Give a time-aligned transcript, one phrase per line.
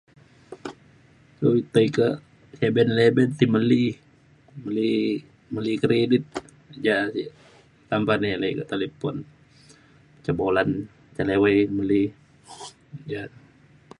[1.73, 2.07] tei ka
[2.59, 3.83] seven eleven ti meli
[4.63, 4.91] meli
[5.53, 6.25] meli kredit
[6.87, 7.29] ja sik
[7.89, 9.15] tambah nilai ka talipon
[10.23, 10.69] ca bulan
[11.15, 12.03] ca liwai meli
[13.13, 13.23] ja